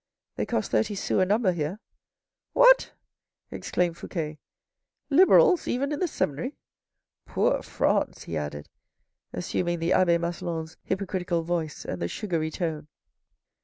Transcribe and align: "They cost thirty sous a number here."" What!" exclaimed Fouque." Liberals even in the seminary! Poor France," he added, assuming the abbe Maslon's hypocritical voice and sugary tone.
"They 0.35 0.47
cost 0.47 0.71
thirty 0.71 0.95
sous 0.95 1.21
a 1.21 1.25
number 1.25 1.51
here."" 1.51 1.79
What!" 2.53 2.91
exclaimed 3.51 3.97
Fouque." 3.97 4.39
Liberals 5.19 5.67
even 5.67 5.91
in 5.91 5.99
the 5.99 6.07
seminary! 6.07 6.55
Poor 7.27 7.61
France," 7.61 8.23
he 8.23 8.35
added, 8.35 8.67
assuming 9.31 9.77
the 9.77 9.93
abbe 9.93 10.17
Maslon's 10.17 10.75
hypocritical 10.81 11.43
voice 11.43 11.85
and 11.85 12.09
sugary 12.09 12.49
tone. 12.49 12.87